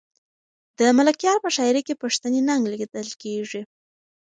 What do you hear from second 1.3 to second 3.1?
په شاعري کې پښتني ننګ لیدل